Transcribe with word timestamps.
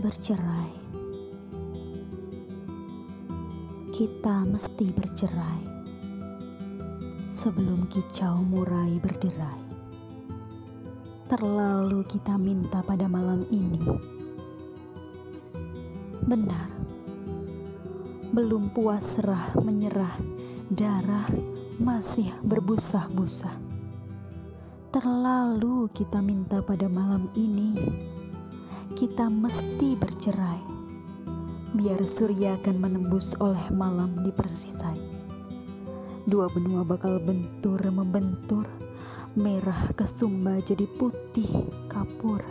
bercerai. 0.00 0.72
Kita 3.92 4.48
mesti 4.48 4.86
bercerai 4.96 5.60
sebelum 7.28 7.84
kicau 7.84 8.40
murai 8.40 8.96
berderai. 8.96 9.60
Terlalu 11.28 12.00
kita 12.08 12.40
minta 12.40 12.80
pada 12.80 13.12
malam 13.12 13.44
ini. 13.52 13.84
Benar, 16.24 16.72
belum 18.32 18.72
puas 18.72 19.04
serah 19.04 19.52
menyerah, 19.60 20.16
darah 20.72 21.28
masih 21.76 22.32
berbusa-busa. 22.40 23.52
Terlalu 24.90 25.92
kita 25.92 26.24
minta 26.24 26.64
pada 26.64 26.88
malam 26.88 27.28
ini 27.36 27.76
kita 28.90 29.30
mesti 29.30 29.94
bercerai. 29.94 30.62
Biar 31.70 32.02
surya 32.02 32.58
akan 32.58 32.76
menembus 32.82 33.38
oleh 33.38 33.70
malam 33.70 34.18
di 34.26 34.34
perisai. 34.34 34.98
Dua 36.26 36.50
benua 36.50 36.82
bakal 36.82 37.22
bentur 37.22 37.78
membentur, 37.86 38.66
merah 39.38 39.94
kesumba 39.94 40.58
jadi 40.58 40.90
putih 40.98 41.70
kapur. 41.86 42.42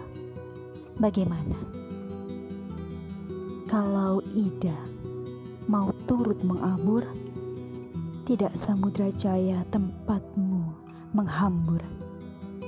Bagaimana? 0.96 1.60
Kalau 3.68 4.24
Ida 4.32 4.80
mau 5.68 5.92
turut 6.08 6.40
mengabur, 6.42 7.04
tidak 8.24 8.56
samudra 8.56 9.12
jaya 9.12 9.68
tempatmu 9.68 10.72
menghambur. 11.12 11.84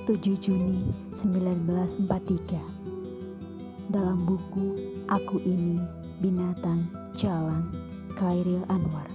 7 0.04 0.18
Juni 0.36 0.84
1943 1.16 2.91
dalam 3.92 4.24
buku 4.24 4.80
Aku 5.12 5.44
Ini 5.44 5.76
Binatang 6.24 6.88
Jalan 7.12 7.68
Kairil 8.16 8.64
Anwar. 8.72 9.12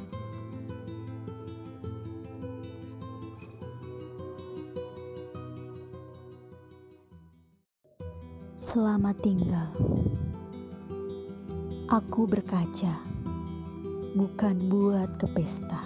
Selamat 8.52 9.16
tinggal. 9.24 9.72
Aku 11.88 12.28
berkaca, 12.28 13.00
bukan 14.12 14.68
buat 14.68 15.16
ke 15.16 15.24
pesta. 15.32 15.80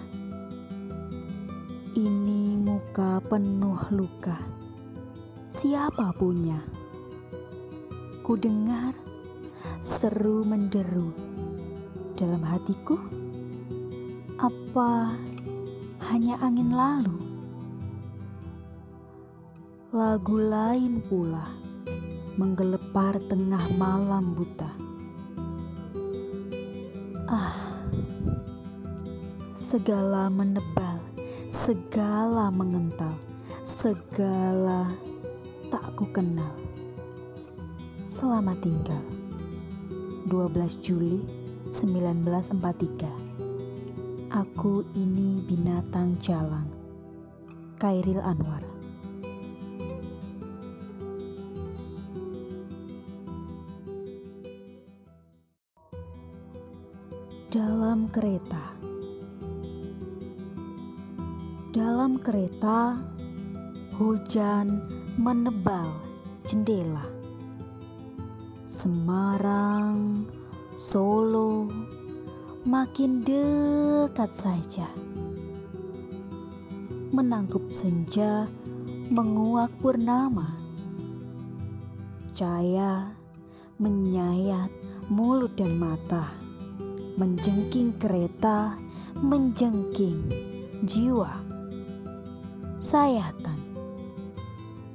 Ini 1.95 2.59
muka 2.59 3.23
penuh 3.23 3.79
luka. 3.95 4.43
Siapa 5.47 6.11
punya? 6.19 6.80
Ku 8.31 8.39
dengar 8.39 8.95
seru 9.83 10.47
menderu 10.47 11.11
dalam 12.15 12.47
hatiku. 12.47 12.95
Apa 14.39 15.19
hanya 16.07 16.39
angin 16.39 16.71
lalu? 16.71 17.19
Lagu 19.91 20.39
lain 20.39 21.03
pula 21.11 21.43
menggelepar 22.39 23.19
tengah 23.27 23.67
malam 23.75 24.39
buta. 24.39 24.79
Ah, 27.27 27.83
segala 29.59 30.31
menebal, 30.31 31.03
segala 31.51 32.47
mengental, 32.55 33.19
segala 33.67 34.87
tak 35.67 35.99
ku 35.99 36.07
kenal. 36.15 36.71
Selamat 38.11 38.59
tinggal. 38.59 39.07
12 40.27 40.83
Juli 40.83 41.23
1943. 41.71 44.35
Aku 44.35 44.83
ini 44.99 45.39
binatang 45.47 46.19
jalang. 46.19 46.67
Kairil 47.79 48.19
Anwar. 48.19 48.67
Dalam 57.47 58.11
kereta. 58.11 58.75
Dalam 61.71 62.19
kereta, 62.19 62.99
hujan 64.03 64.83
menebal 65.15 65.95
jendela 66.43 67.20
Semarang, 68.71 70.31
Solo, 70.71 71.67
makin 72.63 73.27
dekat 73.27 74.31
saja. 74.31 74.87
Menangkup 77.11 77.67
senja, 77.75 78.47
menguak 79.11 79.75
purnama. 79.83 80.55
Cahaya 82.31 83.19
menyayat 83.83 84.71
mulut 85.11 85.59
dan 85.59 85.75
mata, 85.75 86.31
menjengking 87.19 87.99
kereta, 87.99 88.79
menjengking 89.19 90.31
jiwa. 90.87 91.43
Sayatan 92.79 93.59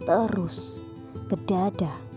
terus 0.07 0.79
ke 1.27 1.35
dada 1.43 2.14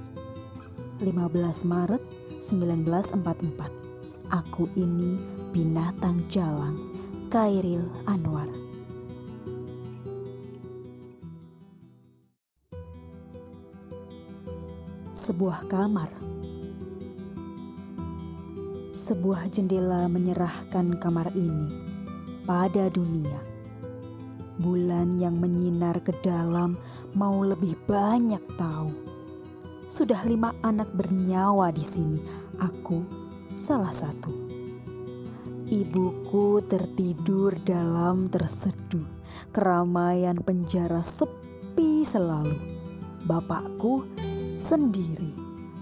15 0.98 1.62
Maret 1.62 2.03
1944 2.42 4.34
Aku 4.34 4.66
ini 4.75 5.14
binatang 5.54 6.26
jalang 6.26 6.75
Kairil 7.31 7.86
Anwar. 8.03 8.50
Sebuah 15.06 15.70
kamar. 15.70 16.10
Sebuah 18.91 19.48
jendela 19.54 20.10
menyerahkan 20.10 20.98
kamar 20.98 21.31
ini 21.38 21.70
pada 22.42 22.91
dunia. 22.91 23.38
Bulan 24.58 25.14
yang 25.14 25.38
menyinar 25.38 26.03
ke 26.03 26.10
dalam 26.26 26.75
mau 27.14 27.38
lebih 27.47 27.78
banyak 27.87 28.42
tahu 28.58 29.07
sudah 29.88 30.21
lima 30.28 30.53
anak 30.60 30.93
bernyawa 30.93 31.72
di 31.72 31.81
sini. 31.81 32.21
Aku 32.60 33.09
salah 33.56 33.91
satu. 33.91 34.28
Ibuku 35.65 36.60
tertidur 36.69 37.56
dalam 37.65 38.28
terseduh. 38.28 39.09
Keramaian 39.49 40.44
penjara 40.44 41.00
sepi 41.00 42.04
selalu. 42.04 42.56
Bapakku 43.25 44.04
sendiri 44.60 45.32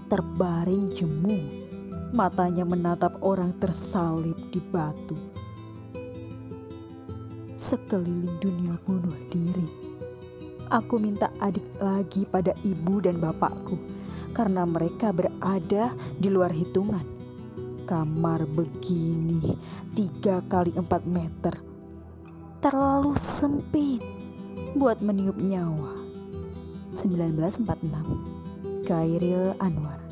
terbaring 0.07 0.87
jemu. 0.87 1.67
Matanya 2.15 2.63
menatap 2.63 3.19
orang 3.19 3.59
tersalib 3.59 4.39
di 4.47 4.63
batu. 4.63 5.19
Sekeliling 7.51 8.39
dunia 8.39 8.79
bunuh 8.87 9.15
diri. 9.27 9.86
Aku 10.67 10.99
minta 10.99 11.31
adik 11.39 11.79
lagi 11.79 12.27
pada 12.27 12.51
ibu 12.67 12.99
dan 12.99 13.23
bapakku 13.23 13.79
karena 14.35 14.67
mereka 14.67 15.15
berada 15.15 15.95
di 16.19 16.27
luar 16.27 16.51
hitungan. 16.51 17.07
Kamar 17.87 18.43
begini 18.43 19.55
tiga 19.95 20.43
kali 20.43 20.75
empat 20.75 21.07
meter. 21.07 21.55
Terlalu 22.59 23.15
sempit 23.15 24.03
buat 24.75 24.99
meniup 24.99 25.39
nyawa. 25.39 25.95
1946 26.91 28.83
Kairil 28.83 29.55
Anwar 29.63 30.06